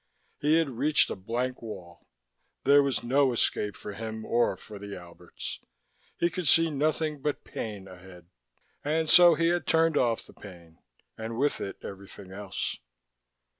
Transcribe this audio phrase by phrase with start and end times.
[0.39, 2.07] He had reached a blank wall:
[2.63, 5.59] there was no escape for him or for the Alberts.
[6.17, 8.25] He could see nothing but pain ahead.
[8.83, 10.79] And so he had turned off the pain,
[11.19, 12.77] and, with it, everything else.